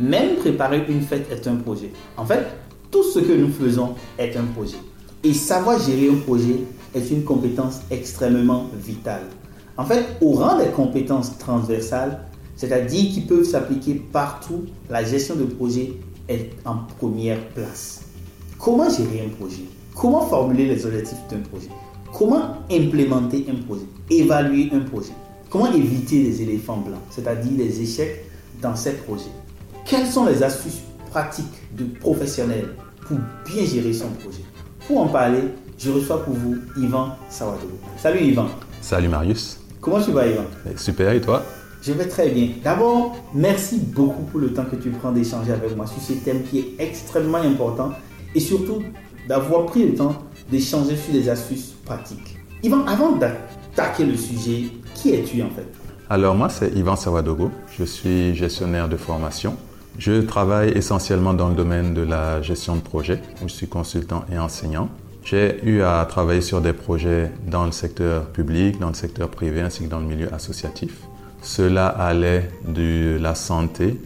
[0.00, 1.92] même préparer une fête est un projet.
[2.16, 2.46] En fait,
[2.90, 4.76] tout ce que nous faisons est un projet.
[5.22, 6.60] Et savoir gérer un projet
[6.94, 9.22] est une compétence extrêmement vitale.
[9.76, 12.20] En fait, au rang des compétences transversales,
[12.56, 15.92] c'est-à-dire qui peuvent s'appliquer partout, la gestion de projet
[16.28, 18.02] est en première place.
[18.58, 19.64] Comment gérer un projet?
[19.94, 21.68] Comment formuler les objectifs d'un projet?
[22.12, 23.86] Comment implémenter un projet?
[24.10, 25.12] Évaluer un projet?
[25.50, 28.24] Comment éviter les éléphants blancs, c'est-à-dire les échecs
[28.62, 29.30] dans ces projets?
[29.84, 32.70] Quelles sont les astuces pratiques de professionnels
[33.06, 34.44] pour bien gérer son projet?
[34.86, 35.42] Pour en parler,
[35.78, 37.78] je reçois pour vous Yvan Sawadogo.
[37.96, 38.46] Salut Yvan.
[38.80, 39.60] Salut Marius.
[39.80, 40.44] Comment tu vas Yvan?
[40.66, 41.42] Eh, Super, et toi?
[41.82, 42.48] Je vais très bien.
[42.62, 46.42] D'abord, merci beaucoup pour le temps que tu prends d'échanger avec moi sur ce thème
[46.44, 47.92] qui est extrêmement important
[48.34, 48.82] et surtout
[49.28, 50.14] d'avoir pris le temps
[50.50, 52.38] d'échanger sur des astuces pratiques.
[52.62, 55.66] Yvan, avant d'attaquer le sujet, qui es-tu en fait?
[56.08, 57.50] Alors moi, c'est Yvan Sawadogo.
[57.78, 59.56] Je suis gestionnaire de formation
[59.98, 64.24] je travaille essentiellement dans le domaine de la gestion de projet, où je suis consultant
[64.32, 64.88] et enseignant.
[65.24, 69.60] J'ai eu à travailler sur des projets dans le secteur public, dans le secteur privé
[69.60, 71.00] ainsi que dans le milieu associatif.
[71.40, 73.98] Cela allait de la santé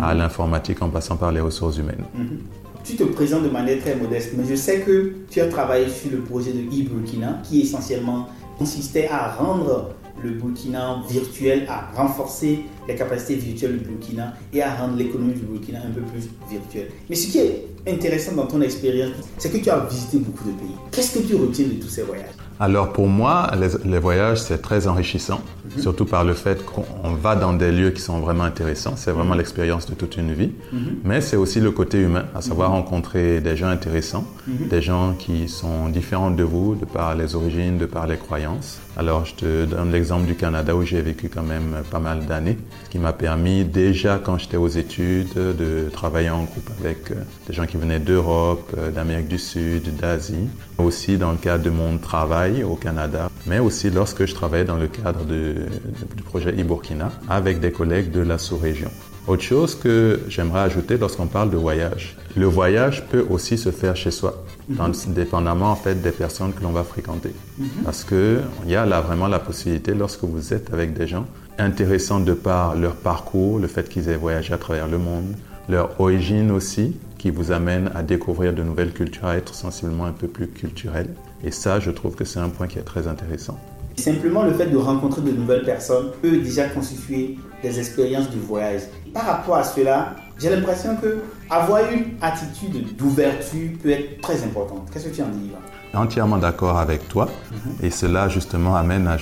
[0.00, 0.18] à mhm.
[0.18, 2.04] l'informatique en passant par les ressources humaines.
[2.14, 2.38] Mhm.
[2.84, 6.10] Tu te présentes de manière très modeste, mais je sais que tu as travaillé sur
[6.10, 9.90] le projet de e-Burkina qui essentiellement consistait à rendre
[10.22, 15.42] le Burkina virtuel, à renforcer les capacités virtuelles du Burkina et à rendre l'économie du
[15.42, 16.90] Burkina un peu plus virtuelle.
[17.08, 20.52] Mais ce qui est intéressant dans ton expérience, c'est que tu as visité beaucoup de
[20.52, 20.76] pays.
[20.90, 22.30] Qu'est-ce que tu retiens de tous ces voyages?
[22.62, 23.50] Alors pour moi,
[23.86, 25.80] les, voyages, c'est très enrichissant, mhm.
[25.80, 28.96] surtout par le fait qu'on va dans des lieux qui sont vraiment intéressants.
[28.96, 29.38] C'est vraiment mhm.
[29.38, 30.52] l'expérience de toute une vie.
[30.70, 30.80] Mhm.
[31.04, 35.48] Mais c'est aussi le côté humain, à savoir rencontrer des gens intéressants, des gens qui
[35.48, 38.78] sont différents de vous, de par les origines, de par les croyances.
[38.98, 42.58] Alors je te donne l'exemple du Canada où j'ai vécu quand même pas mal d'années,
[42.84, 47.14] ce qui m'a permis déjà quand j'étais aux études de travailler en groupe avec euh,
[47.46, 50.48] des gens qui venaient d'Europe, euh, d'Amérique du Sud, d'Asie,
[50.78, 54.76] aussi dans le cadre de mon travail au Canada, mais aussi lorsque je travaillais dans
[54.76, 58.90] le cadre du projet e-Burkina avec des collègues de la sous-région.
[59.28, 63.94] Autre chose que j'aimerais ajouter lorsqu'on parle de voyage, le voyage peut aussi se faire
[63.94, 64.92] chez soi, mhm.
[65.08, 67.32] dépendamment en fait des personnes que l'on va fréquenter.
[67.58, 67.68] Mhm.
[67.84, 71.26] Parce qu'il y a là vraiment la possibilité, lorsque vous êtes avec des gens
[71.58, 75.34] intéressants de par leur parcours, le fait qu'ils aient voyagé à travers le monde,
[75.68, 80.12] leur origine aussi, qui vous amène à découvrir de nouvelles cultures, à être sensiblement un
[80.12, 81.08] peu plus culturel.
[81.44, 83.58] Et ça, je trouve que c'est un point qui est très intéressant.
[83.96, 88.82] Simplement le fait de rencontrer de nouvelles personnes peut déjà constituer des expériences de voyage.
[89.12, 91.18] Par rapport à cela, j'ai l'impression que
[91.50, 94.88] avoir une attitude d'ouverture peut être très importante.
[94.90, 95.50] Qu'est-ce que tu en dis,
[95.92, 97.26] Entièrement d'accord avec toi.
[97.26, 97.72] Mhm.
[97.82, 99.18] Et cela, justement, amène à,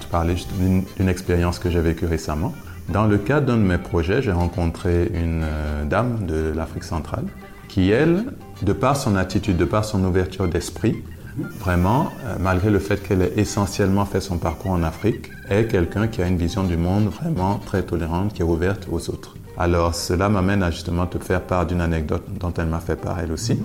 [0.00, 2.54] te parler d'une expérience que j'ai vécue récemment.
[2.88, 7.24] Dans le cadre d'un de mes projets, j'ai rencontré une euh, dame de l'Afrique centrale
[7.68, 8.24] qui, elle,
[8.62, 10.96] de par son attitude, de par son ouverture d'esprit,
[11.60, 16.08] vraiment, euh, malgré le fait qu'elle ait essentiellement fait son parcours en Afrique, est quelqu'un
[16.08, 19.34] qui a une vision du monde vraiment très tolérante, qui est ouverte aux autres.
[19.58, 23.18] Alors cela m'amène à justement te faire part d'une anecdote dont elle m'a fait part
[23.20, 23.58] elle aussi.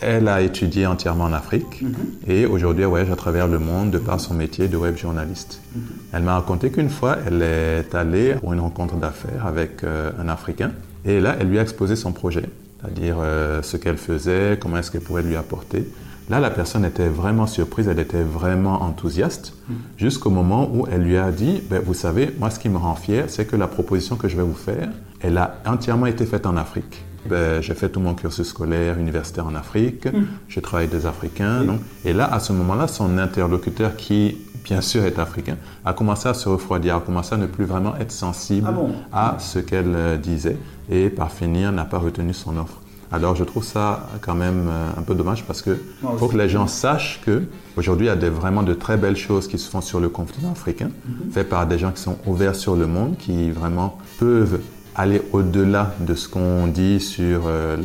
[0.00, 1.94] Elle a étudié entièrement en Afrique mhm.
[2.26, 5.60] et aujourd'hui elle voyage à travers le monde de par son métier de web journaliste.
[5.74, 5.82] Mhm.
[6.12, 10.28] Elle m'a raconté qu'une fois elle est allée pour une rencontre d'affaires avec euh, un
[10.28, 10.72] Africain
[11.04, 12.44] et là elle lui a exposé son projet,
[12.80, 15.88] c'est-à-dire euh, ce qu'elle faisait, comment est-ce qu'elle pourrait lui apporter.
[16.28, 19.76] Là la personne était vraiment surprise, elle était vraiment enthousiaste mhm.
[19.96, 22.94] jusqu'au moment où elle lui a dit, ben, vous savez, moi ce qui me rend
[22.94, 24.88] fier, c'est que la proposition que je vais vous faire,
[25.20, 27.04] elle a entièrement été faite en Afrique.
[27.28, 30.26] Ben, j'ai fait tout mon cursus scolaire universitaire en Afrique, mm.
[30.48, 31.64] j'ai travaillé avec des Africains.
[31.64, 36.28] Donc, et là, à ce moment-là, son interlocuteur, qui bien sûr est africain, a commencé
[36.28, 38.68] à se refroidir, a commencé à ne plus vraiment être sensible
[39.12, 40.56] ah à ce qu'elle euh, disait
[40.90, 42.80] et par finir n'a pas retenu son offre.
[43.12, 45.78] Alors je trouve ça quand même euh, un peu dommage parce que
[46.18, 47.44] faut que les gens sachent que
[47.76, 50.08] aujourd'hui il y a des, vraiment de très belles choses qui se font sur le
[50.08, 51.30] continent africain, mm-hmm.
[51.30, 54.58] faites par des gens qui sont ouverts sur le monde, qui vraiment peuvent
[54.94, 57.76] aller au-delà de ce qu'on dit sur euh,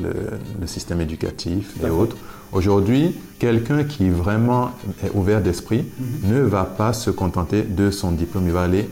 [0.59, 2.15] le, système éducatif et autres.
[2.51, 4.71] Aujourd'hui, quelqu'un qui vraiment
[5.03, 6.31] est ouvert d'esprit mhm.
[6.33, 8.89] ne va pas se contenter de son diplôme, il va aller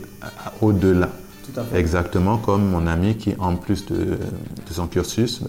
[0.60, 1.10] au-delà.
[1.74, 4.18] Exactement comme mon ami qui, en plus de,
[4.70, 5.42] son cursus,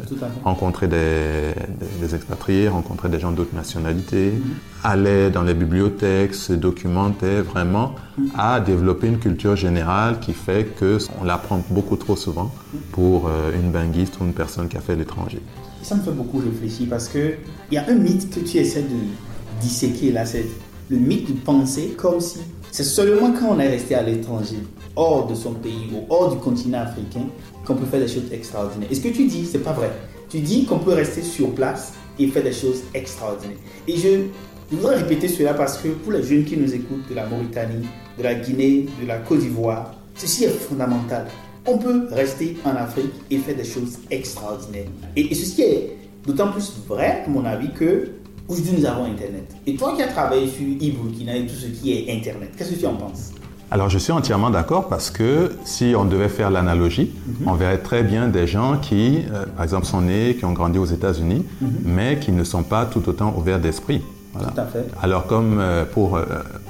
[0.43, 4.41] rencontrait des, expatriés, rencontrait des gens d'autres nationalités, mhm.
[4.83, 8.31] allait dans les bibliothèques, se documentait vraiment, mhm.
[8.37, 12.51] à développer une culture générale qui fait qu'on l'apprend beaucoup trop souvent
[12.91, 15.41] pour euh, une binguiste ou une personne qui a fait l'étranger.
[15.81, 17.37] Ça me fait beaucoup réfléchir parce qu'il
[17.71, 20.45] y a un mythe que tu essaies de disséquer là, c'est
[20.89, 22.39] le mythe de penser comme si
[22.71, 24.57] c'est seulement quand on est resté à l'étranger
[24.99, 27.25] hors de son pays ou hors du continent africain
[27.65, 28.89] qu'on peut faire des choses extraordinaires.
[28.91, 29.91] Et ce que tu dis, c'est pas vrai.
[30.29, 33.57] Tu dis qu'on peut rester sur place et faire des choses extraordinaires.
[33.87, 34.25] Et je,
[34.71, 37.87] voudrais répéter cela parce que pour les jeunes qui nous écoutent de la Mauritanie,
[38.17, 41.27] de la Guinée, de la Côte d'Ivoire, ceci est fondamental.
[41.65, 44.89] On peut rester en Afrique et faire des choses extraordinaires.
[45.15, 45.97] Et, ceci est
[46.27, 48.09] d'autant plus vrai, à mon avis, que
[48.49, 49.55] aujourd'hui nous avons Internet.
[49.65, 52.79] Et toi qui as travaillé sur e-Burkina et tout ce qui est Internet, qu'est-ce que
[52.79, 53.31] tu en penses?
[53.71, 57.47] Alors je suis entièrement d'accord parce que si on devait faire l'analogie, mhm.
[57.47, 60.79] on verrait très bien des gens qui, euh, par exemple, sont nés, qui ont grandi
[60.79, 61.69] aux États-Unis, mhm.
[61.85, 64.01] mais qui ne sont pas tout autant ouverts d'esprit.
[64.33, 64.85] Tout à fait.
[65.01, 66.23] Alors comme euh, pour, euh,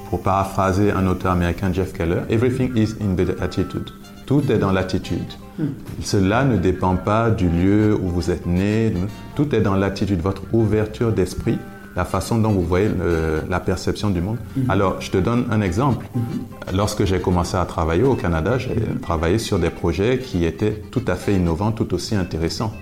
[0.10, 3.90] pour paraphraser un auteur américain, Jeff Keller, Everything is in the attitude.
[4.26, 5.34] Tout est dans l'attitude.
[5.58, 5.70] Hmm.
[6.02, 8.94] Cela ne dépend pas du lieu où vous êtes né.
[9.36, 11.58] Tout est dans l'attitude, votre ouverture d'esprit
[11.96, 12.90] la façon dont vous voyez
[13.50, 14.38] la perception du monde.
[14.56, 14.70] Mhm.
[14.70, 16.06] Alors, je te donne un exemple.
[16.16, 16.22] Mhm.
[16.76, 19.00] Lorsque j'ai commencé à travailler au Canada, j'ai mhm.
[19.02, 22.74] travaillé sur des projets qui étaient tout à fait innovants, tout aussi intéressants.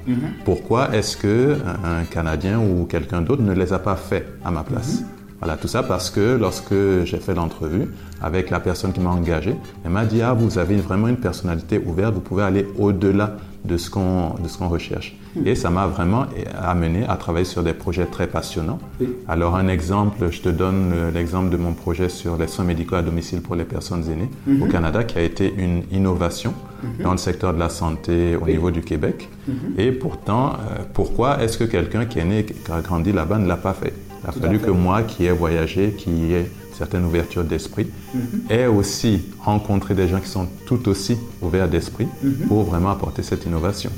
[0.45, 4.63] Pourquoi est-ce que un Canadien ou quelqu'un d'autre ne les a pas faits à ma
[4.63, 5.03] place
[5.39, 7.89] voilà, tout ça parce que lorsque j'ai fait l'entrevue
[8.21, 9.55] avec la personne qui m'a engagé,
[9.85, 13.37] elle m'a dit, ah, vous avez vraiment une personnalité ouverte, vous pouvez aller au-delà
[13.67, 15.15] de ce qu'on recherche.
[15.45, 16.25] Et ça m'a vraiment
[16.59, 18.79] amené à travailler sur des projets très passionnants.
[19.27, 23.01] Alors un exemple, je te donne l'exemple de mon projet sur les soins médicaux à
[23.01, 24.71] domicile pour les personnes aînées au mhm.
[24.71, 26.53] Canada, qui a été une innovation
[26.83, 27.03] mhm.
[27.03, 29.29] dans le secteur de la santé au niveau du Québec.
[29.47, 29.55] Mhm.
[29.77, 33.47] Et pourtant, euh, pourquoi est-ce que quelqu'un qui est né, qui a grandi là-bas ne
[33.47, 33.93] l'a pas fait?
[34.23, 38.43] Il a fallu que moi, qui ai voyagé, qui ai certaine ouverture d'esprit, mhm.
[38.49, 42.47] et aussi rencontrer des gens qui sont tout aussi ouverts d'esprit mhm.
[42.47, 43.89] pour vraiment apporter cette innovation,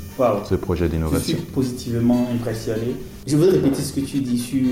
[0.48, 1.36] ce projet d'innovation.
[1.36, 2.96] Je suis positivement impressionné.
[3.26, 4.66] Je veux répéter ce que tu dis sur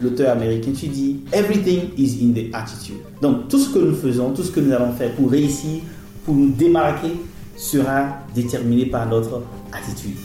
[0.00, 0.72] l'auteur américain.
[0.78, 2.98] Tu dis Everything is in the attitude.
[3.22, 5.80] Donc tout ce que nous faisons, tout ce que nous allons faire pour réussir,
[6.24, 7.12] pour nous démarquer,
[7.56, 10.16] sera déterminé par notre attitude.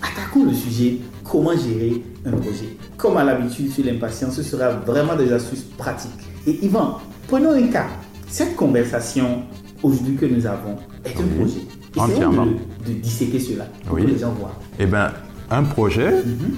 [0.00, 2.76] Attaquons le sujet comment gérer un projet.
[2.96, 6.10] Comme à l'habitude sur l'impatience, ce sera vraiment des astuces pratiques.
[6.46, 7.88] Et Yvan, prenons un cas.
[8.28, 9.42] Cette conversation
[9.82, 11.60] aujourd'hui que nous avons est un projet.
[11.96, 12.46] Entièrement.
[12.46, 14.54] De, de disséquer cela pour que les gens voient.
[14.78, 15.10] Eh bien,
[15.50, 16.56] un projet, mhm.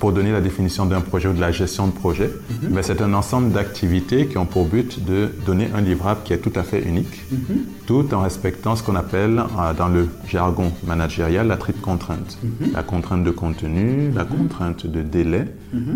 [0.00, 2.30] pour donner la définition d'un projet ou de la gestion de projet,
[2.62, 2.70] mhm.
[2.70, 6.38] ben, c'est un ensemble d'activités qui ont pour but de donner un livrable qui est
[6.38, 7.38] tout à fait unique, mhm.
[7.86, 12.38] tout en respectant ce qu'on appelle euh, dans le jargon managérial la triple contrainte.
[12.72, 15.44] La contrainte de contenu, la contrainte de délai,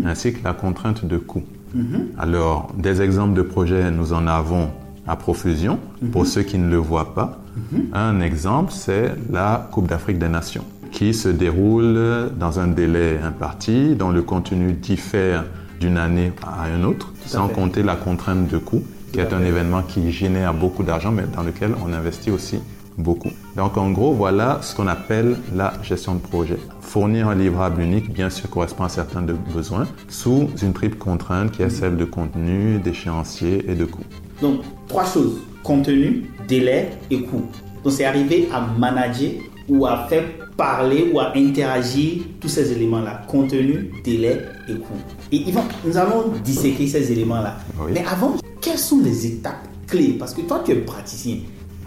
[0.05, 1.43] ainsi que la contrainte de coût.
[1.73, 2.07] Mhm.
[2.17, 4.69] Alors, des exemples de projets, nous en avons
[5.07, 5.79] à profusion
[6.11, 6.27] pour mhm.
[6.27, 7.39] ceux qui ne le voient pas.
[7.55, 7.87] Mhm.
[7.93, 13.95] Un exemple, c'est la Coupe d'Afrique des Nations qui se déroule dans un délai imparti,
[13.95, 15.45] dont le contenu diffère
[15.79, 19.83] d'une année à une autre, sans compter la contrainte de coût, qui est un événement
[19.83, 22.59] qui génère beaucoup d'argent, mais dans lequel on investit aussi
[22.97, 23.29] beaucoup.
[23.55, 26.57] Donc en gros, voilà ce qu'on appelle la gestion de projet.
[26.81, 31.51] Fournir un livrable unique, bien sûr, correspond à certains de besoins, sous une triple contrainte
[31.51, 34.03] qui est celle de contenu, d'échéancier et de coût.
[34.41, 37.43] Donc, trois choses, contenu, délai et coût.
[37.83, 39.31] Donc c'est arriver à manager
[39.69, 40.23] ou à faire
[40.55, 44.97] parler ou à interagir tous ces éléments-là, contenu, délai et coût.
[45.31, 47.57] Et Yvan, nous allons disséquer ces éléments-là.
[47.93, 50.15] Mais avant, quelles sont les étapes clés?
[50.17, 51.37] Parce que toi, tu es praticien.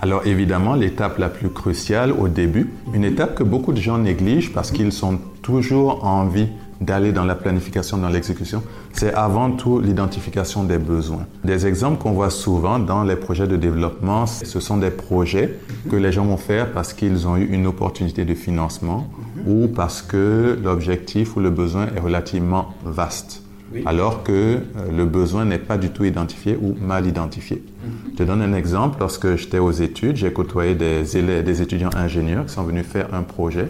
[0.02, 4.52] Alors évidemment, l'étape la plus cruciale au début, une étape que beaucoup de gens négligent
[4.52, 6.48] parce qu'ils sont toujours envie
[6.80, 8.62] d'aller dans la planification, dans l'exécution,
[8.94, 11.26] c'est avant tout l'identification des besoins.
[11.44, 15.58] Des exemples qu'on voit souvent dans les projets de développement, ce sont des projets
[15.90, 19.06] que les gens vont faire parce qu'ils ont eu une opportunité de financement
[19.46, 23.39] ou parce que l'objectif ou le besoin est relativement vaste
[23.86, 24.58] alors que euh,
[24.96, 27.62] le besoin n'est pas du tout identifié ou mal identifié.
[27.84, 27.90] Mhm.
[28.12, 28.98] Je te donne un exemple.
[29.00, 33.14] Lorsque j'étais aux études, j'ai côtoyé des, élèves, des étudiants ingénieurs qui sont venus faire
[33.14, 33.68] un projet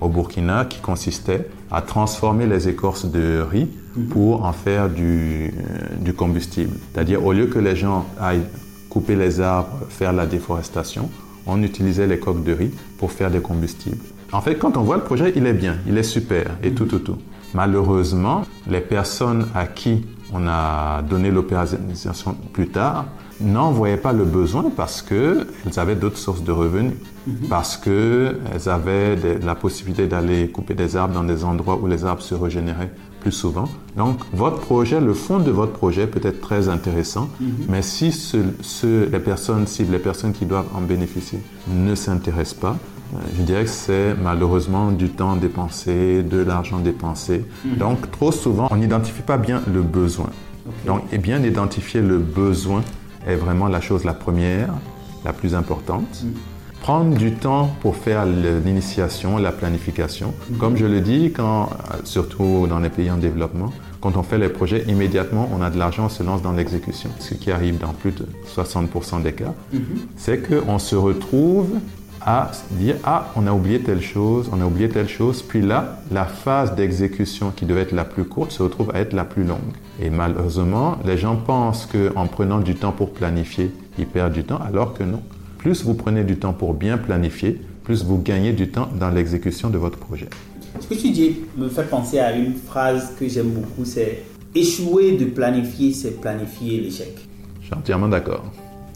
[0.00, 4.06] au Burkina qui consistait à transformer les écorces de riz mhm.
[4.08, 6.76] pour en faire du, euh, du combustible.
[6.92, 8.46] C'est-à-dire, au lieu que les gens aillent
[8.88, 11.08] couper les arbres, faire la déforestation,
[11.46, 14.04] on utilisait les coques de riz pour faire des combustibles.
[14.32, 16.84] En fait, quand on voit le projet, il est bien, il est super et tout,
[16.84, 17.16] tout, tout.
[17.54, 23.06] Malheureusement, les personnes à qui on a donné l'opérationnalisation plus tard
[23.40, 26.92] n'en voyaient pas le besoin parce qu'elles avaient d'autres sources de revenus,
[27.26, 27.48] mhm.
[27.48, 32.22] parce qu'elles avaient la possibilité d'aller couper des arbres dans des endroits où les arbres
[32.22, 33.64] se régénéraient plus souvent.
[33.96, 37.52] Donc, votre projet, le fond de votre projet peut être très intéressant, mhm.
[37.68, 38.14] mais si
[38.84, 42.76] les personnes cibles, les personnes qui doivent en bénéficier ne s'intéressent pas,
[43.36, 47.44] je dirais que c'est malheureusement du temps dépensé, de l'argent dépensé.
[47.64, 47.76] Mhm.
[47.76, 50.30] Donc, trop souvent, on n'identifie pas bien le besoin.
[50.86, 52.82] Donc, et bien identifier le besoin
[53.26, 54.72] est vraiment la chose la première,
[55.24, 56.22] la plus importante.
[56.22, 56.32] Mhm.
[56.80, 60.32] Prendre du temps pour faire l'initiation, la planification.
[60.50, 60.56] Mhm.
[60.56, 61.70] Comme je le dis, quand,
[62.04, 65.78] surtout dans les pays en développement, quand on fait les projets, immédiatement, on a de
[65.78, 67.10] l'argent, on se lance dans l'exécution.
[67.18, 69.52] Ce qui arrive dans plus de 60% des cas,
[70.16, 71.68] c'est qu'on se retrouve
[72.30, 75.98] à dire ah on a oublié telle chose, on a oublié telle chose, puis là
[76.12, 79.42] la phase d'exécution qui devait être la plus courte se retrouve à être la plus
[79.42, 79.58] longue.
[80.00, 84.60] Et malheureusement, les gens pensent qu'en prenant du temps pour planifier, ils perdent du temps,
[84.64, 85.22] alors que non.
[85.58, 89.68] Plus vous prenez du temps pour bien planifier, plus vous gagnez du temps dans l'exécution
[89.68, 90.28] de votre projet.
[90.78, 94.22] Ce que tu dis me fait penser à une phrase que j'aime beaucoup, c'est
[94.54, 97.12] échouer de planifier, c'est planifier l'échec.
[97.60, 98.44] Je suis entièrement d'accord.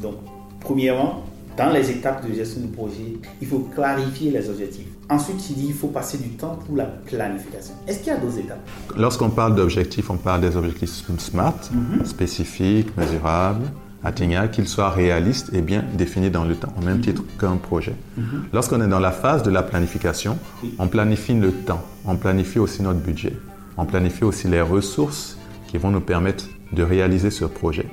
[0.01, 0.15] Donc,
[0.61, 1.25] premièrement,
[1.57, 4.87] dans les étapes de gestion du projet, il faut clarifier les objectifs.
[5.09, 7.75] Ensuite, tu dis qu'il faut passer du temps pour la planification.
[7.87, 8.69] Est-ce qu'il y a d'autres étapes?
[8.97, 12.05] Lorsqu'on parle d'objectifs, on parle des objectifs SMART, mhm.
[12.05, 13.67] spécifiques, mesurables,
[14.03, 17.03] atteignables, qu'ils soient réalistes et bien définis dans le temps, au même mhm.
[17.03, 17.95] titre qu'un projet.
[18.17, 18.47] Mhm.
[18.53, 20.39] Lorsqu'on est dans la phase de la planification,
[20.79, 23.37] on planifie le temps, on planifie aussi notre budget,
[23.77, 27.87] on planifie aussi les ressources qui vont nous permettre de réaliser ce projet.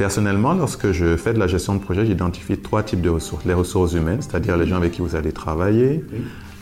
[0.00, 3.44] Personnellement, lorsque je fais de la gestion de projet, j'identifie trois types de ressources.
[3.44, 6.02] Les ressources humaines, c'est-à-dire les gens avec qui vous allez travailler,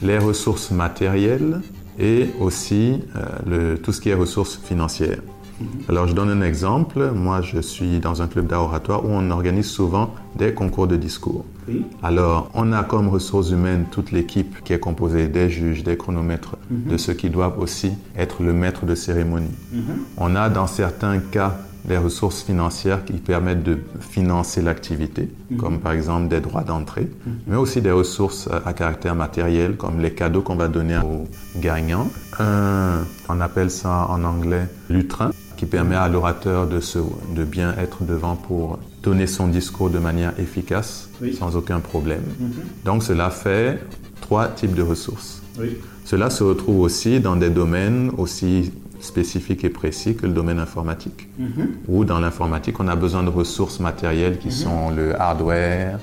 [0.03, 1.61] les ressources matérielles
[2.01, 5.21] et aussi euh, tout ce qui est ressources financières.
[5.89, 7.13] Alors, je donne un exemple.
[7.15, 10.97] Moi, je suis dans un club d'art oratoire où on organise souvent des concours de
[10.97, 11.45] discours.
[12.03, 16.57] Alors, on a comme ressources humaines toute l'équipe qui est composée des juges, des chronomètres,
[16.71, 19.55] de ceux qui doivent aussi être le maître de cérémonie.
[19.73, 19.83] Mhm.
[20.17, 21.57] On a dans certains cas
[21.89, 25.57] les ressources financières qui permettent de financer l'activité, mhm.
[25.57, 27.33] comme par exemple des droits d'entrée, mhm.
[27.47, 31.27] mais aussi des ressources à caractère matériel, comme les cadeaux qu'on va donner aux
[31.59, 32.09] gagnants.
[32.39, 36.81] Un, on appelle ça en anglais lutrin, qui permet à l'orateur de,
[37.35, 42.23] de bien être devant pour donner son discours de manière efficace, sans aucun problème.
[42.39, 42.51] Mhm.
[42.85, 43.81] Donc cela fait
[44.21, 45.43] trois types de ressources.
[46.05, 51.29] Cela se retrouve aussi dans des domaines aussi spécifique et précis que le domaine informatique.
[51.39, 51.69] Mhm.
[51.89, 54.53] Ou dans l'informatique, on a besoin de ressources matérielles qui mhm.
[54.53, 55.99] sont le hardware,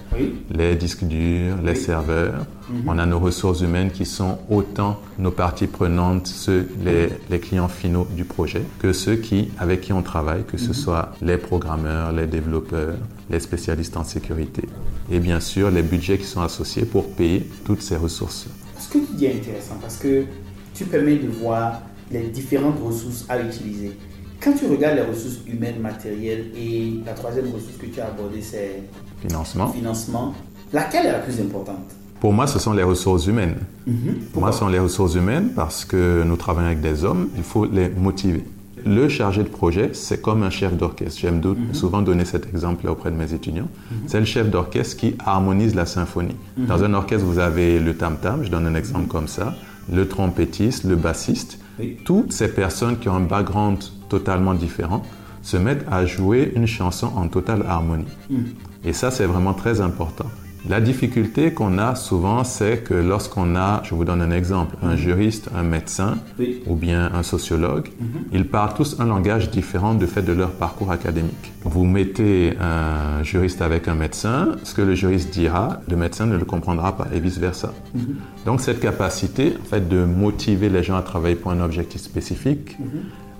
[0.51, 2.45] les disques durs, les serveurs.
[2.69, 2.83] Mhm.
[2.87, 7.67] On a nos ressources humaines qui sont autant nos parties prenantes, ceux, les, les, clients
[7.67, 12.11] finaux du projet, que ceux qui, avec qui on travaille, que ce soit les programmeurs,
[12.11, 12.95] les développeurs,
[13.29, 14.67] les spécialistes en sécurité.
[15.11, 18.47] Et bien sûr, les budgets qui sont associés pour payer toutes ces ressources.
[18.79, 20.25] Ce que tu dis est intéressant parce que
[20.73, 21.81] tu permets de voir
[22.11, 23.97] les différentes ressources à utiliser.
[24.41, 28.41] Quand tu regardes les ressources humaines, matérielles et la troisième ressource que tu as abordée,
[28.41, 28.83] c'est
[29.21, 29.67] financement.
[29.69, 30.33] financement,
[30.73, 31.95] laquelle est la plus importante?
[32.19, 33.57] Pour moi, ce sont les ressources humaines.
[33.85, 34.15] Mhm.
[34.33, 37.43] Pour moi, ce sont les ressources humaines parce que nous travaillons avec des hommes, il
[37.43, 38.43] faut les motiver.
[38.85, 41.19] Le chargé de projet, c'est comme un chef d'orchestre.
[41.19, 41.73] J'aime mhm.
[41.73, 43.67] souvent donner cet exemple auprès de mes étudiants.
[43.91, 43.97] Mhm.
[44.07, 46.35] C'est le chef d'orchestre qui harmonise la symphonie.
[46.57, 49.55] Dans un orchestre, vous avez le tam-tam, je donne un exemple comme ça,
[49.91, 51.59] le trompettiste, le bassiste.
[52.03, 53.79] Toutes ces personnes qui ont un background
[54.09, 55.03] totalement différent
[55.41, 58.05] se mettent à jouer une chanson en totale harmonie.
[58.29, 58.43] Hmm.
[58.83, 60.25] Et ça, c'est vraiment très important.
[60.67, 64.93] La difficulté qu'on a souvent, c'est que lorsqu'on a, je vous donne un exemple, un
[64.93, 64.97] mhm.
[64.97, 66.17] juriste, un médecin
[66.65, 68.07] ou bien un sociologue, mhm.
[68.31, 71.53] ils parlent tous un langage différent du fait de leur parcours académique.
[71.63, 76.37] Vous mettez un juriste avec un médecin, ce que le juriste dira, le médecin ne
[76.37, 77.73] le comprendra pas et vice-versa.
[77.93, 78.15] Mhm.
[78.45, 82.77] Donc cette capacité en fait, de motiver les gens à travailler pour un objectif spécifique,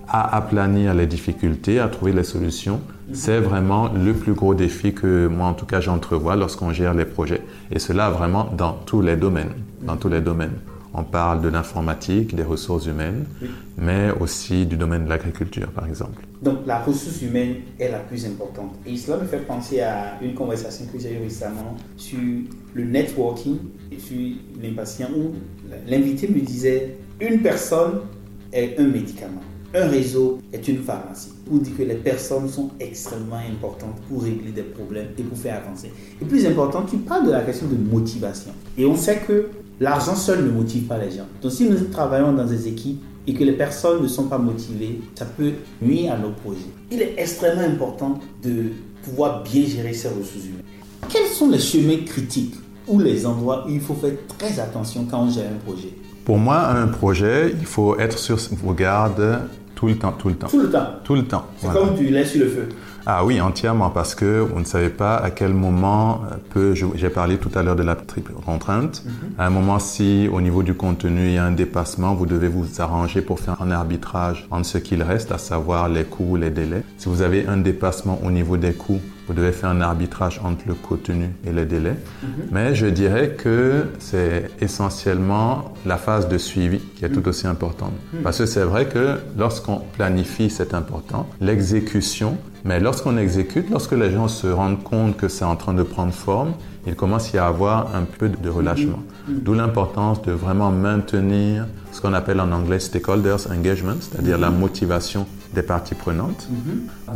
[0.08, 2.80] à aplanir les difficultés, à trouver les solutions,
[3.14, 7.06] c'est vraiment le plus gros défi que moi, en tout cas, j'entrevois lorsqu'on gère les
[7.06, 7.42] projets.
[7.72, 9.54] Et cela vraiment dans tous les domaines.
[9.82, 10.56] Dans tous les domaines.
[10.94, 13.26] On parle de l'informatique, des ressources humaines,
[13.78, 16.26] mais aussi du domaine de l'agriculture, par exemple.
[16.42, 18.76] Donc, la ressource humaine est la plus importante.
[18.86, 22.20] Et cela me fait penser à une conversation que j'ai eue récemment sur
[22.74, 23.58] le networking
[23.92, 24.16] et sur
[24.62, 25.34] l'impatient où
[25.86, 28.02] l'invité me disait une personne
[28.54, 29.42] est un médicament
[29.76, 31.34] un réseau est une pharmacie.
[31.46, 35.62] Pour dire que les personnes sont extrêmement importantes pour régler des problèmes et pour faire
[35.64, 35.92] avancer.
[36.20, 38.52] Et plus important, tu parles de la question de motivation.
[38.78, 39.50] Et on sait que
[39.80, 41.28] l'argent seul ne motive pas les gens.
[41.44, 45.02] Donc si nous travaillons dans des équipes et que les personnes ne sont pas motivées,
[45.14, 46.72] ça peut nuire à nos projets.
[46.92, 48.72] Il est extrêmement important de
[49.04, 50.64] pouvoir bien gérer ces ressources humaines.
[51.10, 52.56] Quels sont les chemins critiques
[52.88, 55.90] ou les endroits où il faut faire très attention quand on gère un projet?
[56.24, 59.42] Pour moi, un projet, il faut être sur vos gardes
[59.76, 60.48] tout le temps, tout le temps.
[60.48, 61.46] Tout le temps Tout le temps.
[61.58, 62.70] C'est comme du lait sur le feu.
[63.08, 66.74] Ah oui, entièrement, parce que vous ne savez pas à quel moment peut.
[66.74, 69.04] J'ai parlé tout à l'heure de la triple contrainte.
[69.06, 69.12] Mhm.
[69.38, 72.48] À un moment, si au niveau du contenu il y a un dépassement, vous devez
[72.48, 76.50] vous arranger pour faire un arbitrage entre ce qu'il reste, à savoir les coûts, les
[76.50, 76.84] délais.
[76.98, 80.68] Si vous avez un dépassement au niveau des coûts, vous devez faire un arbitrage entre
[80.68, 81.96] le contenu et les délais.
[82.24, 82.30] Mhm.
[82.52, 87.94] Mais je dirais que c'est essentiellement la phase de suivi qui est tout aussi importante.
[88.14, 88.22] Mhm.
[88.22, 91.28] Parce que c'est vrai que lorsqu'on planifie, c'est important.
[91.42, 95.84] L'exécution, mais lorsqu'on exécute, lorsque les gens se rendent compte que c'est en train de
[95.84, 96.54] prendre forme,
[96.88, 99.00] il commence à y avoir un peu de relâchement.
[99.28, 105.26] D'où l'importance de vraiment maintenir ce qu'on appelle en anglais stakeholders engagement, c'est-à-dire la motivation
[105.56, 106.48] des parties prenantes,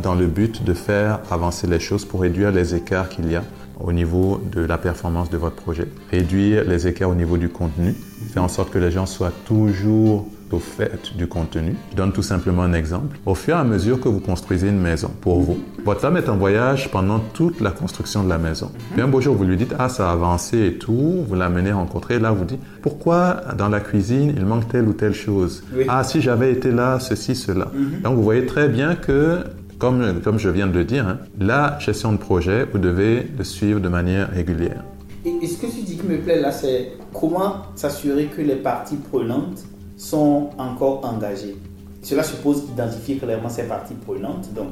[0.02, 3.44] dans le but de faire avancer les choses pour réduire les écarts qu'il y a
[3.78, 7.94] au niveau de la performance de votre projet, réduire les écarts au niveau du contenu,
[8.32, 11.74] faire en sorte que les gens soient toujours au fait du contenu.
[11.92, 13.18] Je donne tout simplement un exemple.
[13.26, 16.28] Au fur et à mesure que vous construisez une maison pour vous, votre femme est
[16.28, 18.70] en voyage pendant toute la construction de la maison.
[18.92, 21.72] Puis un beau jour, vous lui dites, ah, ça a avancé et tout, vous l'amenez
[21.72, 25.62] rencontrer, là, vous dites, pourquoi dans la cuisine, il manque telle ou telle chose?
[25.74, 25.84] Oui.
[25.88, 27.70] Ah, si j'avais été là, ceci, cela.
[28.02, 29.44] Donc, vous voyez très bien que
[29.78, 33.44] comme, comme je viens de le dire, hein, la gestion de projet, vous devez le
[33.44, 34.84] suivre de manière régulière.
[35.24, 38.56] Et, et ce que tu dis qui me plaît là, c'est comment s'assurer que les
[38.56, 39.64] parties prenantes
[40.00, 41.56] sont encore engagées.
[42.02, 44.52] Cela suppose identifier clairement ces parties prenantes.
[44.54, 44.68] Donc,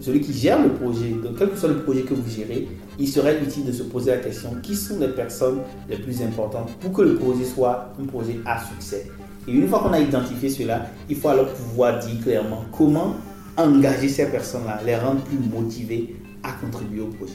[0.00, 3.08] celui qui gère le projet, donc quel que soit le projet que vous gérez, il
[3.08, 5.58] serait utile de se poser la question qui sont les personnes
[5.88, 9.10] les plus importantes pour que le projet soit un projet à succès?
[9.48, 13.16] Et une fois qu'on a identifié cela, il faut alors pouvoir dire clairement comment
[13.56, 17.34] engager ces personnes-là, les rendre plus motivées à contribuer au projet.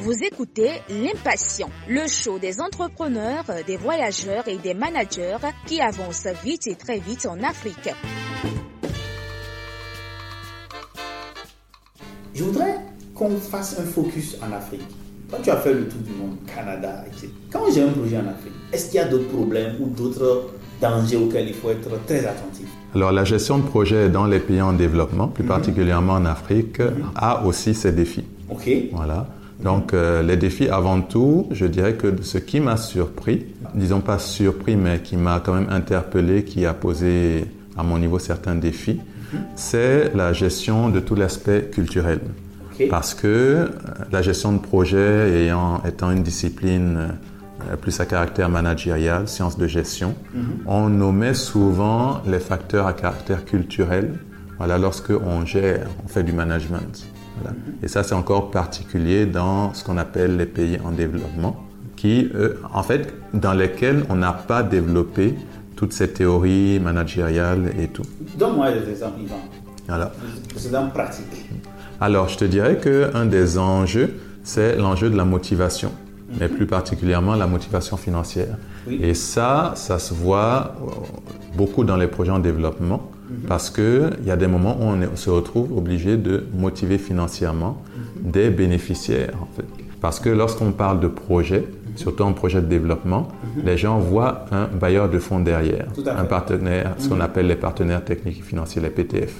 [0.00, 6.66] Vous écoutez L'Impatient, le show des entrepreneurs, des voyageurs et des managers qui avancent vite
[6.66, 7.90] et très vite en Afrique.
[12.34, 12.78] Je voudrais
[13.14, 14.82] qu'on fasse un focus en Afrique.
[15.30, 17.28] Quand tu as fait le tour du monde, Canada, etc.
[17.52, 21.16] Quand j'ai un projet en Afrique, est-ce qu'il y a d'autres problèmes ou d'autres dangers
[21.16, 22.66] auxquels il faut être très attentif?
[22.94, 26.80] Alors la gestion de projet dans les pays en développement, plus particulièrement en Afrique,
[27.14, 28.24] a aussi ses défis.
[28.50, 29.28] Ok Voilà.
[29.62, 34.18] Donc euh, les défis avant tout, je dirais que ce qui m'a surpris, disons pas
[34.18, 37.44] surpris, mais qui m'a quand même interpellé, qui a posé
[37.76, 38.98] à mon niveau certains défis,
[39.54, 42.20] c'est la gestion de tout l'aspect culturel.
[42.88, 43.68] Parce que euh,
[44.12, 46.98] la gestion de projet ayant, étant une discipline
[47.70, 50.14] euh, plus à caractère managérial, sciences de gestion,
[50.66, 54.14] on nommait souvent les facteurs à caractère culturel
[54.60, 57.06] voilà, lorsque on gère, on fait du management.
[57.40, 57.56] Voilà.
[57.82, 61.64] Et ça, c'est encore particulier dans ce qu'on appelle les pays en développement,
[61.96, 65.34] qui, euh, en fait, dans lesquels on n'a pas développé
[65.76, 68.02] toutes ces théories managériales et tout.
[68.36, 69.40] Donne-moi des exemples, Yvan.
[69.88, 70.12] Voilà.
[70.54, 71.48] Des exemples pratiques.
[72.00, 75.92] Alors, je te dirais qu'un des enjeux, c'est l'enjeu de la motivation,
[76.38, 78.56] mais plus particulièrement la motivation financière.
[78.86, 78.98] Oui.
[79.02, 80.90] Et ça, ça se voit euh,
[81.56, 83.10] beaucoup dans les projets en développement,
[83.46, 87.82] parce qu'il y a des moments où on se retrouve obligé de motiver financièrement
[88.16, 89.66] des bénéficiaires, en fait.
[90.00, 91.68] Parce que lorsqu'on parle de projet,
[92.00, 93.28] surtout en projet de développement,
[93.64, 95.86] les gens voient un bailleur de fonds derrière,
[96.22, 99.34] un partenaire, ce qu'on appelle les partenaires techniques et financiers, les PTF.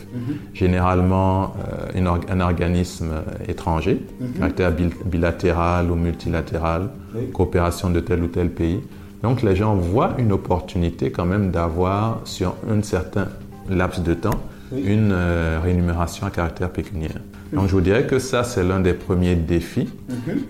[0.54, 1.54] Généralement,
[1.94, 3.12] euh, une un organisme
[3.48, 4.00] étranger,
[4.36, 7.30] caractère bil- bilatéral ou multilatéral, Oui.
[7.32, 8.80] coopération de tel ou tel pays.
[9.22, 13.28] Donc les gens voient une opportunité quand même d'avoir sur un certain
[13.68, 14.38] laps de temps
[14.72, 17.20] une euh, rémunération à caractère pécuniaire.
[17.52, 19.88] Donc je vous dirais que ça, c'est l'un des premiers défis.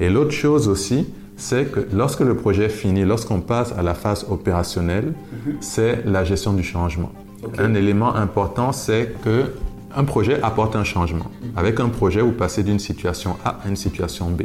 [0.01, 1.07] Et l'autre chose aussi,
[1.41, 5.15] c'est que lorsque le projet est fini, lorsqu'on passe à la phase opérationnelle,
[5.61, 7.11] c'est la gestion du changement.
[7.59, 9.47] Un élément important, c'est que
[9.97, 11.27] un projet apporte un changement.
[11.57, 14.43] Avec un projet, vous passez d'une situation A à une situation B.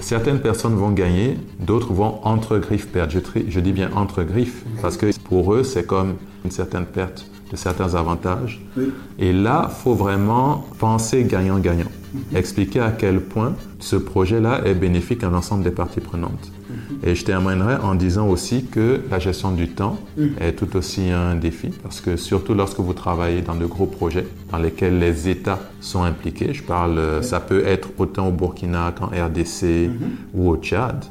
[0.00, 3.12] Certaines personnes vont gagner, d'autres vont entre griffes perdre.
[3.12, 7.26] Je, je dis bien entre griffes, parce que pour eux, c'est comme une certaine perte
[7.52, 8.60] de certains avantages.
[9.18, 11.92] Et là, il faut vraiment penser gagnant-gagnant.
[12.14, 12.36] Mhm.
[12.36, 16.52] Expliquer à quel point ce projet-là est bénéfique à l'ensemble des parties prenantes.
[17.02, 20.26] Et je terminerai en disant aussi que la gestion du temps mm.
[20.40, 24.26] est tout aussi un défi parce que surtout lorsque vous travaillez dans de gros projets
[24.50, 28.94] dans lesquels les États sont impliqués, je parle, euh, ça peut être autant au Burkina
[28.98, 29.90] qu'en RDC mm-hmm.
[30.34, 31.04] ou au Tchad,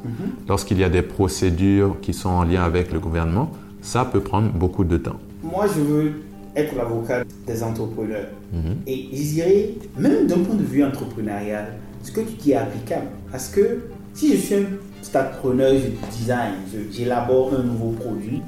[0.48, 4.50] lorsqu'il y a des procédures qui sont en lien avec le gouvernement, ça peut prendre
[4.50, 5.18] beaucoup de temps.
[5.42, 6.12] Moi, je veux
[6.56, 8.28] être l'avocat des entrepreneurs.
[8.54, 8.76] Mm-hmm.
[8.86, 13.06] Et je dirais, même d'un point de vue entrepreneurial, ce que tu dis est applicable.
[13.30, 13.80] Parce que
[14.12, 16.54] si je suis un preneur, je design,
[16.90, 18.42] j'élabore un nouveau produit,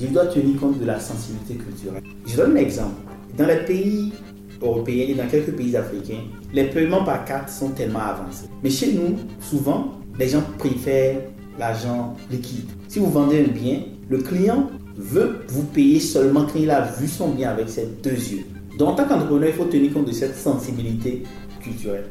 [0.00, 2.02] je dois tenir compte de la sensibilité culturelle.
[2.26, 3.00] Je donne un exemple.
[3.36, 4.12] Dans les pays
[4.60, 6.22] européens et dans quelques pays africains,
[6.52, 8.46] les paiements par carte sont tellement avancés.
[8.62, 11.20] Mais chez nous, souvent, les gens préfèrent
[11.58, 12.68] l'argent liquide.
[12.88, 17.08] Si vous vendez un bien, le client veut vous payer seulement quand il a vu
[17.08, 18.44] son bien avec ses deux yeux.
[18.78, 21.22] Donc, en tant qu'entrepreneur, il faut tenir compte de cette sensibilité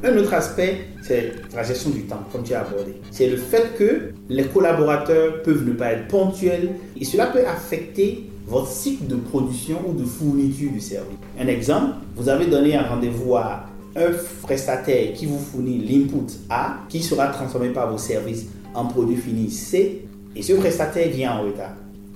[0.04, 2.96] un autre aspect, c'est la gestion du temps, comme tu as abordé.
[3.12, 8.30] C'est le fait que les collaborateurs peuvent ne pas être ponctuels et cela peut affecter
[8.48, 11.18] votre cycle de production ou de fourniture du service.
[11.40, 13.66] Un exemple, vous avez donné un rendez-vous à
[13.96, 19.18] un prestataire qui vous fournit l'input A, qui sera transformé par vos services en produit
[19.18, 21.74] fini C, et ce prestataire vient en retard.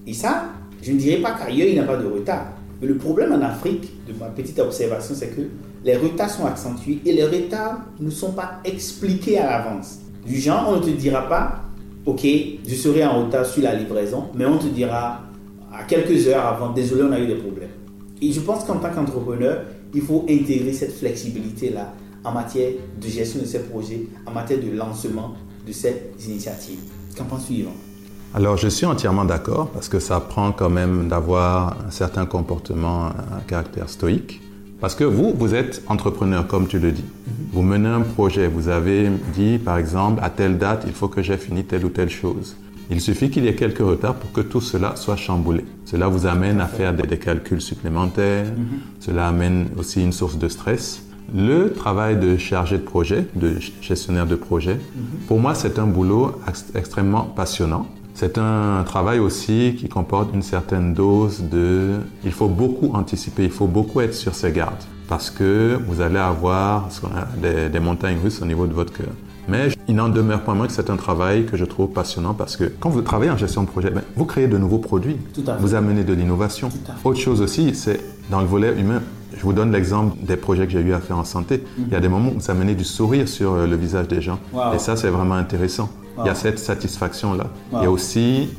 [0.07, 0.45] Et ça,
[0.81, 2.47] je ne dirais pas qu'ailleurs il n'y a pas de retard.
[2.81, 5.41] Mais le problème en Afrique, de ma petite observation, c'est que
[5.83, 9.99] les retards sont accentués et les retards ne sont pas expliqués à l'avance.
[10.25, 11.61] Du genre, on ne te dira pas,
[12.05, 12.25] ok,
[12.67, 15.21] je serai en retard sur la livraison, mais on te dira
[15.73, 17.69] à quelques heures avant, désolé, on a eu des problèmes.
[18.21, 19.63] Et je pense qu'en tant qu'entrepreneur,
[19.93, 24.71] il faut intégrer cette flexibilité-là en matière de gestion de ces projets, en matière de
[24.71, 25.33] lancement
[25.65, 26.79] de ces initiatives.
[27.17, 27.71] Qu'en penses-tu, Yvan?
[28.35, 33.05] Alors je suis entièrement d'accord parce que ça prend quand même d'avoir un certain comportement
[33.05, 34.41] à caractère stoïque.
[34.81, 37.05] Parce que vous, vous êtes entrepreneur, comme tu le dis.
[37.53, 41.21] Vous menez un projet, vous avez dit, par exemple, à telle date, il faut que
[41.21, 42.57] j'ai fini telle ou telle chose.
[42.91, 45.63] Il suffit qu'il y ait quelques retards pour que tout cela soit chamboulé.
[45.85, 48.47] Cela vous amène à faire des, calculs supplémentaires,
[48.99, 51.03] cela amène aussi une source de stress.
[51.33, 54.77] Le travail de chargé de projet, de gestionnaire de projet,
[55.29, 56.33] pour moi, c'est un boulot
[56.75, 61.97] extrêmement passionnant c'est un travail aussi qui comporte une certaine dose de...
[62.23, 66.17] Il faut beaucoup anticiper, il faut beaucoup être sur ses gardes parce que vous allez
[66.17, 66.87] avoir
[67.41, 69.09] des, des montagnes russes au niveau de votre cœur.
[69.49, 72.55] Mais il n'en demeure pas moins que c'est un travail que je trouve passionnant parce
[72.55, 75.17] que quand vous travaillez en gestion de projet, ben, vous créez de nouveaux produits,
[75.59, 76.69] vous amenez de l'innovation.
[77.03, 77.99] Autre chose aussi, c'est
[78.31, 79.01] dans le volet humain.
[79.35, 81.65] Je vous donne l'exemple des projets que j'ai eu à faire en santé.
[81.77, 84.39] Il y a des moments où vous amenez du sourire sur le visage des gens.
[84.73, 85.89] Et ça, c'est vraiment intéressant.
[86.19, 87.47] Il y a cette satisfaction-là.
[87.73, 88.49] Il y a aussi,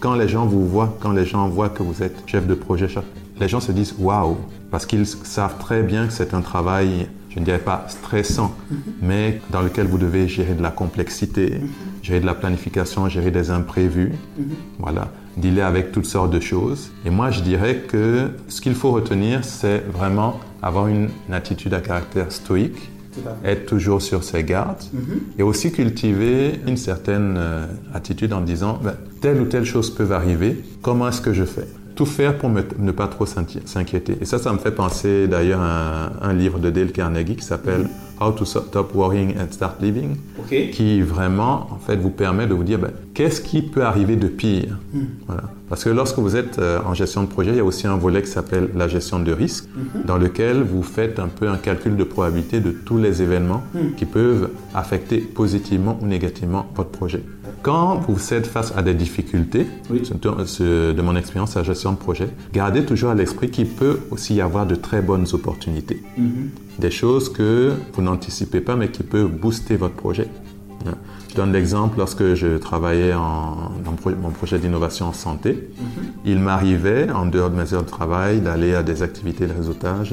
[0.00, 2.88] quand les gens vous voient, quand les gens voient que vous êtes chef de projet,
[3.40, 4.36] les gens se disent waouh,
[4.70, 8.76] parce qu'ils savent très bien que c'est un travail, je ne dirais pas stressant, mm-hmm.
[9.02, 12.04] mais dans lequel vous devez gérer de la complexité, mm-hmm.
[12.04, 14.44] gérer de la planification, gérer des imprévus, mm-hmm.
[14.78, 16.90] voilà, dealer avec toutes sortes de choses.
[17.04, 21.80] Et moi, je dirais que ce qu'il faut retenir, c'est vraiment avoir une attitude à
[21.80, 22.90] caractère stoïque
[23.44, 25.20] être toujours sur ses gardes mhm.
[25.38, 30.10] et aussi cultiver une certaine euh, attitude en disant ben, telle ou telle chose peut
[30.12, 31.68] arriver, comment est-ce que je fais?
[31.94, 34.16] Tout faire pour ne pas trop s'inquiéter.
[34.20, 37.88] Et ça, ça me fait penser d'ailleurs à un, livre de Dale Carnegie qui s'appelle
[38.20, 40.16] How to Stop Worrying and Start Living,
[40.48, 44.28] qui vraiment, en fait, vous permet de vous dire ben, qu'est-ce qui peut arriver de
[44.28, 44.78] pire?
[44.92, 45.04] Hmm.
[45.26, 45.42] Voilà.
[45.68, 47.96] Parce que lorsque vous êtes euh, en gestion de projet, il y a aussi un
[47.96, 50.02] volet qui s'appelle la gestion de risque, mhm.
[50.04, 53.94] dans lequel vous faites un peu un calcul de probabilité de tous les événements hmm.
[53.96, 57.22] qui peuvent affecter positivement ou négativement votre projet.
[57.62, 62.84] Quand vous êtes face à des difficultés, de mon expérience à gestion de projet, gardez
[62.84, 66.02] toujours à l'esprit qu'il peut aussi y avoir de très bonnes opportunités.
[66.18, 66.50] Mhm.
[66.78, 70.26] Des choses que vous n'anticipez pas mais qui peuvent booster votre projet.
[70.86, 70.94] Hein.
[71.30, 75.52] Je donne l'exemple lorsque je travaillais en, dans mon projet d'innovation en santé.
[75.52, 76.04] Mhm.
[76.24, 80.12] Il m'arrivait, en dehors de mes heures de travail, d'aller à des activités de réseautage,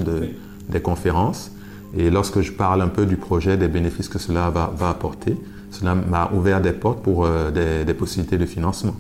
[0.70, 1.52] des conférences.
[1.98, 5.36] Et lorsque je parle un peu du projet, des bénéfices que cela va, apporter,
[5.71, 7.51] cela m'a ouvert des portes pour euh,
[7.86, 8.95] des, possibilités de financement.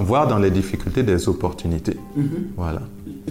[0.00, 1.96] voir dans les difficultés des opportunités.
[2.16, 2.52] Mhm.
[2.56, 2.82] Voilà.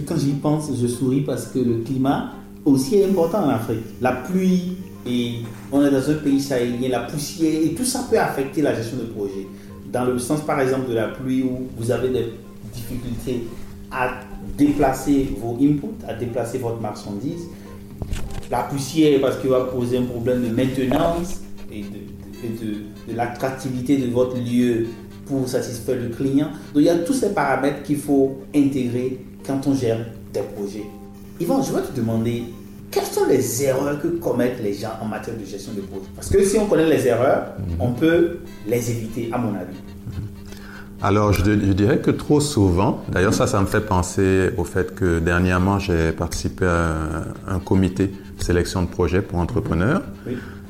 [0.06, 2.32] Quand j'y pense, je souris parce que le climat
[2.64, 3.84] aussi est important en Afrique.
[4.00, 5.36] La pluie, et
[5.70, 8.98] on est dans un pays sahélien, la poussière, et tout ça peut affecter la gestion
[8.98, 9.46] de projet.
[9.92, 12.32] Dans le sens, par exemple, de la pluie où vous avez des
[12.72, 13.44] difficultés
[13.90, 14.10] à
[14.58, 17.44] déplacer vos inputs, à déplacer votre marchandise.
[18.50, 22.03] La poussière, parce qu'il va poser un problème de maintenance et de,
[22.48, 24.86] de, de l'attractivité de votre lieu
[25.26, 26.48] pour satisfaire le client.
[26.72, 30.84] Donc il y a tous ces paramètres qu'il faut intégrer quand on gère des projets.
[31.40, 32.44] Yvan, je vais te demander,
[32.90, 36.06] quelles sont les erreurs que commettent les gens en matière de gestion de projet?
[36.14, 37.76] Parce que si on connaît les erreurs, mhm.
[37.80, 39.76] on peut les éviter, à mon avis.
[41.02, 45.18] Alors, je, dirais que trop souvent, d'ailleurs ça, ça me fait penser au fait que
[45.18, 46.94] dernièrement, j'ai participé à
[47.46, 50.02] un, comité sélection de projets pour entrepreneurs.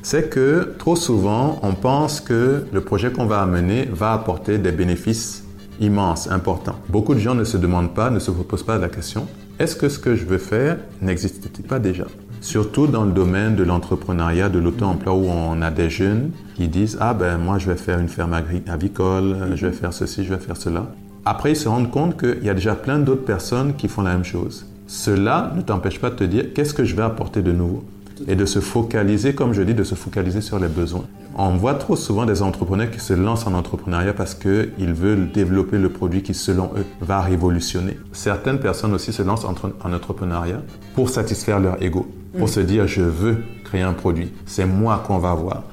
[0.07, 4.71] C'est que trop souvent, on pense que le projet qu'on va amener va apporter des
[4.71, 5.43] bénéfices
[5.79, 6.75] immenses, importants.
[6.89, 9.25] Beaucoup de gens ne se demandent pas, ne se posent pas la question,
[9.57, 12.05] est-ce que ce que je veux faire n'existe-t-il pas déjà?
[12.39, 16.99] Surtout dans le domaine de l'entrepreneuriat, de l'auto-emploi où on a des jeunes qui disent
[17.01, 20.39] Ah ben moi je vais faire une ferme avicole, je vais faire ceci, je vais
[20.39, 20.85] faire cela.
[21.25, 24.11] Après ils se rendent compte qu'il y a déjà plein d'autres personnes qui font la
[24.11, 24.67] même chose.
[24.85, 27.83] Cela ne t'empêche pas de te dire qu'est-ce que je vais apporter de nouveau?
[28.27, 31.05] Et de se focaliser, comme je dis, de se focaliser sur les besoins.
[31.37, 35.77] On voit trop souvent des entrepreneurs qui se lancent en entrepreneuriat parce qu'ils veulent développer
[35.77, 37.97] le produit qui, selon eux, va révolutionner.
[38.13, 40.61] Certaines personnes aussi se lancent en entrepreneuriat
[40.93, 45.17] pour satisfaire leur ego, pour se dire je veux créer un produit, c'est moi qu'on
[45.17, 45.63] va voir,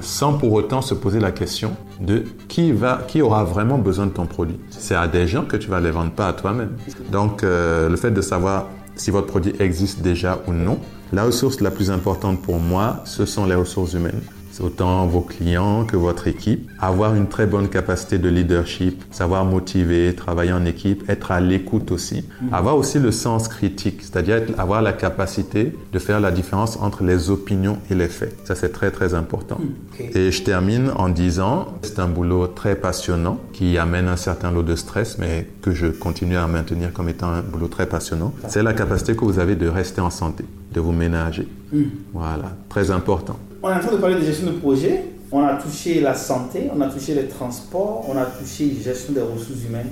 [0.00, 4.12] sans pour autant se poser la question de qui va, qui aura vraiment besoin de
[4.12, 4.58] ton produit.
[4.70, 6.72] C'est à des gens que tu vas les vendre, pas à toi-même.
[7.10, 10.78] Donc euh, le fait de savoir si votre produit existe déjà ou non,
[11.12, 14.22] la ressource la plus importante pour moi, ce sont les ressources humaines
[14.60, 16.70] autant vos clients que votre équipe.
[16.78, 21.90] Avoir une très bonne capacité de leadership, savoir motiver, travailler en équipe, être à l'écoute
[21.90, 22.24] aussi.
[22.40, 22.54] Mm.
[22.54, 27.30] Avoir aussi le sens critique, c'est-à-dire avoir la capacité de faire la différence entre les
[27.30, 28.36] opinions et les faits.
[28.44, 29.58] Ça, c'est très, très important.
[29.58, 30.02] Mm.
[30.16, 34.62] Et je termine en disant, c'est un boulot très passionnant qui amène un certain lot
[34.62, 38.32] de stress, mais que je continue à maintenir comme étant un boulot très passionnant.
[38.48, 41.46] C'est la capacité que vous avez de rester en santé, de vous ménager.
[41.72, 41.82] Mm.
[42.12, 43.38] Voilà, très important.
[43.62, 45.04] On est en train de parler de gestion de projet.
[45.30, 49.14] On a touché la santé, on a touché les transports, on a touché la gestion
[49.14, 49.90] des ressources humaines.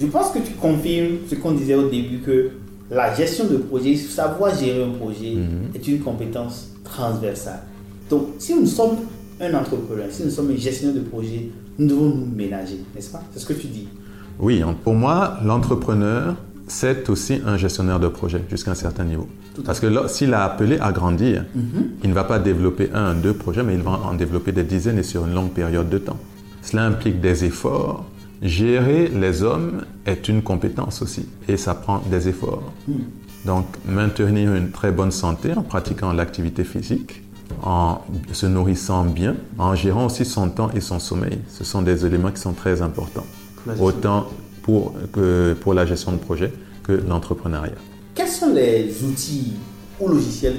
[0.00, 2.50] Je pense que tu confirmes ce qu'on disait au début que
[2.90, 5.70] la gestion de projet, savoir gérer un projet mhm.
[5.74, 7.60] est une compétence transversale.
[8.08, 8.98] Donc, si nous sommes
[9.40, 13.22] un entrepreneur, si nous sommes un gestionnaire de projet, nous devons nous ménager, n'est-ce pas?
[13.32, 13.88] C'est ce que tu dis.
[14.40, 16.36] Oui, pour moi, l'entrepreneur,
[16.68, 19.28] c'est aussi un gestionnaire de projet jusqu'à un certain niveau.
[19.64, 21.90] Parce que s'il a appelé à grandir, mhm.
[22.04, 24.98] il ne va pas développer un, deux projets, mais il va en développer des dizaines
[24.98, 26.18] et sur une longue période de temps.
[26.62, 28.04] Cela implique des efforts.
[28.40, 32.72] Gérer les hommes est une compétence aussi et ça prend des efforts.
[32.86, 32.94] Mhm.
[33.44, 37.22] Donc maintenir une très bonne santé en pratiquant l'activité physique,
[37.62, 38.02] en
[38.32, 41.38] se nourrissant bien, en gérant aussi son temps et son sommeil.
[41.48, 43.26] Ce sont des éléments qui sont très importants.
[43.80, 44.28] Autant
[44.68, 44.92] pour,
[45.62, 46.52] pour la gestion de projet
[46.82, 47.72] que l'entrepreneuriat.
[48.14, 49.54] Quels sont les outils
[49.98, 50.58] ou logiciels,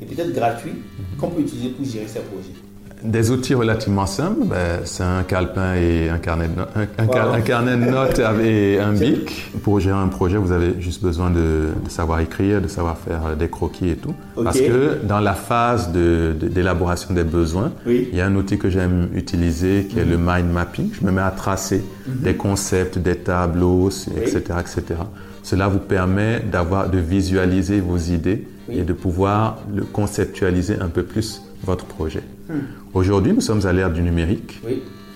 [0.00, 0.76] et peut-être gratuits,
[1.18, 2.54] qu'on peut utiliser pour gérer ces projets?
[3.02, 7.76] Des outils relativement simples, ben, c'est un calepin et un carnet de, notes, un, carnet
[7.76, 9.50] de notes et un bic.
[9.62, 13.48] Pour gérer un projet, vous avez juste besoin de, savoir écrire, de savoir faire des
[13.48, 14.14] croquis et tout.
[14.42, 19.08] Parce que dans la phase d'élaboration des besoins, il y a un outil que j'aime
[19.14, 20.26] utiliser qui est le mhm.
[20.26, 20.90] mind mapping.
[20.92, 22.22] Je me mets à tracer mhm.
[22.22, 25.00] des concepts, des tableaux, etc., etc.
[25.42, 31.02] Cela vous permet d'avoir, de visualiser vos idées et de pouvoir le conceptualiser un peu
[31.02, 32.22] plus votre projet.
[32.50, 32.62] Hmm.
[32.94, 34.60] Aujourd'hui, nous sommes à l'ère du numérique.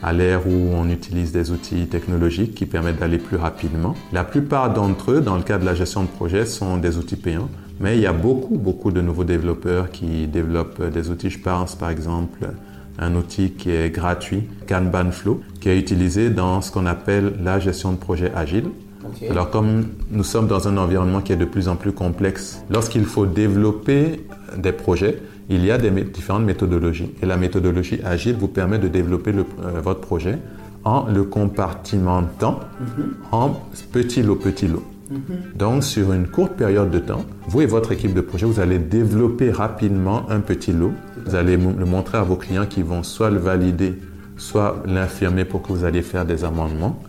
[0.03, 3.94] à l'ère où on utilise des outils technologiques qui permettent d'aller plus rapidement.
[4.12, 7.16] La plupart d'entre eux, dans le cas de la gestion de projet, sont des outils
[7.16, 7.49] payants,
[7.81, 11.31] mais il y a beaucoup, beaucoup de nouveaux développeurs qui développent des outils.
[11.31, 12.51] Je pense par exemple
[12.99, 17.59] un outil qui est gratuit, Kanban Flow, qui est utilisé dans ce qu'on appelle la
[17.59, 18.66] gestion de projet agile.
[19.31, 23.07] Alors comme nous sommes dans un environnement qui est de plus en plus complexe, lorsqu'il
[23.07, 25.18] faut développer des projets,
[25.49, 27.13] il y a des différentes méthodologies.
[27.23, 30.39] Et la méthodologie agile vous permet de développer euh, votre projet
[30.85, 33.15] en le compartimentant mhm.
[33.33, 33.61] en
[33.93, 34.85] petits lots, petits lots.
[35.11, 35.19] Mhm.
[35.57, 38.79] Donc, sur une courte période de temps, vous et votre équipe de projet, vous allez
[38.79, 40.93] développer rapidement un petit lot.
[41.27, 43.95] Vous allez le montrer à vos clients qui vont soit le valider
[44.37, 47.01] soit l'infirmer pour que vous alliez faire des amendements.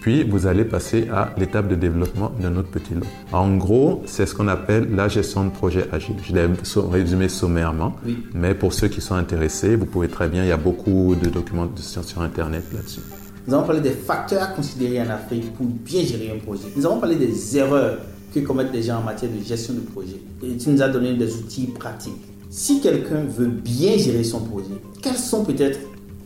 [0.00, 3.06] Puis vous allez passer à l'étape de développement d'un autre petit lot.
[3.32, 6.16] En gros, c'est ce qu'on appelle la gestion de projet agile.
[6.22, 6.48] Je l'ai
[6.90, 7.94] résumé sommairement,
[8.34, 11.28] mais pour ceux qui sont intéressés, vous pouvez très bien, il y a beaucoup de
[11.28, 13.00] documents sur Internet là-dessus.
[13.46, 16.68] Nous avons parlé des facteurs à considérer en Afrique pour bien gérer un projet.
[16.76, 17.98] Nous avons parlé des erreurs
[18.34, 20.20] que commettent les gens en matière de gestion de projet.
[20.42, 22.22] Et tu nous as donné des outils pratiques.
[22.48, 25.80] Si quelqu'un veut bien gérer son projet, quels sont peut-être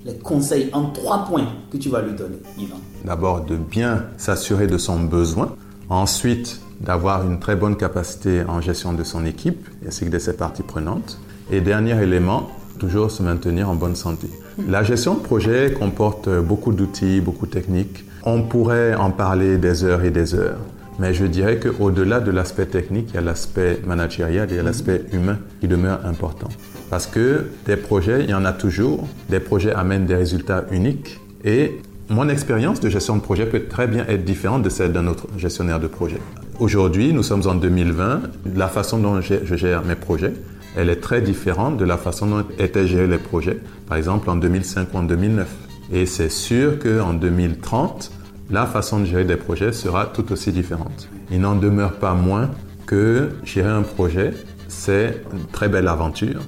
[0.05, 4.67] les conseils en trois points que tu vas lui donner, Yvan D'abord, de bien s'assurer
[4.67, 5.57] de son besoin.
[5.89, 10.35] Ensuite, d'avoir une très bonne capacité en gestion de son équipe ainsi que de ses
[10.35, 11.19] parties prenantes.
[11.51, 14.29] Et dernier élément, toujours se maintenir en bonne santé.
[14.69, 18.05] La gestion de projet comporte beaucoup d'outils, beaucoup de techniques.
[18.25, 20.59] On pourrait en parler des heures et des heures.
[20.99, 24.63] Mais je dirais qu'au-delà de l'aspect technique, il y a l'aspect managérial, il y a
[24.63, 26.49] l'aspect humain qui demeure important.
[26.91, 29.07] Parce que des projets, il y en a toujours.
[29.29, 31.21] Des projets amènent des résultats uniques.
[31.45, 35.07] Et mon expérience de gestion de projet peut très bien être différente de celle d'un
[35.07, 36.21] autre gestionnaire de projet.
[36.61, 38.23] Aujourd'hui, nous sommes en 2020.
[38.55, 40.33] La façon dont je gère mes projets,
[40.77, 44.37] elle est très différente de la façon dont étaient gérés les projets, par exemple en
[44.37, 45.49] 2005 ou en 2009.
[45.93, 48.11] Et c'est sûr qu'en 2030,
[48.51, 51.09] la façon de gérer des projets sera tout aussi différente.
[51.31, 52.51] Il n'en demeure pas moins
[52.87, 54.35] que gérer un projet,
[54.69, 56.41] c'est une très belle aventure,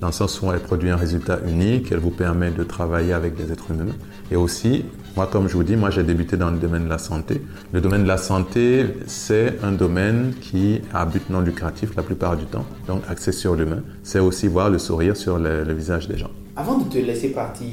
[0.00, 3.36] dans le sens où elle produit un résultat unique, elle vous permet de travailler avec
[3.36, 3.92] des êtres humains.
[4.30, 4.84] Et aussi,
[5.16, 7.42] moi, comme je vous dis, moi j'ai débuté dans le domaine de la santé.
[7.72, 12.36] Le domaine de la santé, c'est un domaine qui a but non lucratif la plupart
[12.36, 13.82] du temps, donc axé sur l'humain.
[14.02, 16.30] C'est aussi voir le sourire sur le, visage des gens.
[16.56, 17.66] Avant de te laisser partir,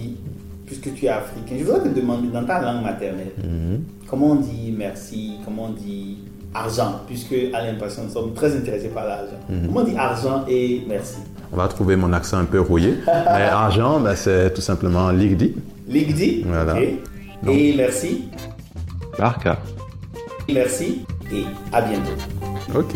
[0.66, 3.84] puisque tu es africain, je voudrais te demander dans ta langue maternelle, mhm.
[4.08, 6.18] comment on dit merci, comment on dit
[6.56, 9.38] argent, puisque à l'impression nous sommes très intéressés par l'argent.
[9.50, 9.68] Mhm.
[9.68, 11.18] Comment on dit argent et merci?
[11.52, 15.54] On va trouver mon accent un peu rouillé, mais argent, ben, c'est tout simplement ligdi.
[15.88, 16.76] Ligdi Voilà.
[17.48, 18.26] Et merci?
[19.20, 19.60] Barca.
[20.52, 22.12] Merci et à bientôt.
[22.76, 22.96] Ok.